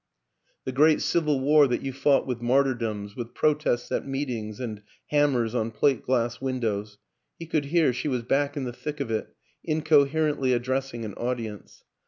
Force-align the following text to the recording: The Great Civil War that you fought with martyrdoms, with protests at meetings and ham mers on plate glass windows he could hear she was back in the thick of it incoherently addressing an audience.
The 0.65 0.71
Great 0.71 0.99
Civil 1.03 1.39
War 1.41 1.67
that 1.67 1.83
you 1.83 1.93
fought 1.93 2.25
with 2.25 2.41
martyrdoms, 2.41 3.15
with 3.15 3.35
protests 3.35 3.91
at 3.91 4.07
meetings 4.07 4.59
and 4.59 4.81
ham 5.11 5.33
mers 5.33 5.53
on 5.53 5.69
plate 5.69 6.01
glass 6.01 6.41
windows 6.41 6.97
he 7.37 7.45
could 7.45 7.65
hear 7.65 7.93
she 7.93 8.07
was 8.07 8.23
back 8.23 8.57
in 8.57 8.63
the 8.63 8.73
thick 8.73 8.99
of 8.99 9.11
it 9.11 9.35
incoherently 9.63 10.53
addressing 10.53 11.05
an 11.05 11.13
audience. 11.13 11.83